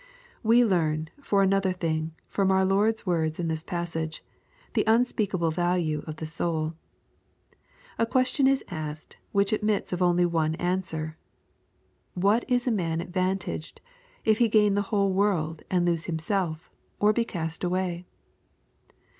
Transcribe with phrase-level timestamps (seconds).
[0.41, 4.23] We learn, for another thing, from our Lord's words in this passage,
[4.73, 6.73] the unspeakable valine of the soul.
[7.99, 11.19] A ques tion is asked, which admits of only one answer
[12.25, 13.79] —"What is a man advantaged
[14.25, 18.07] if he gain the whole world and lose himself, or be cast away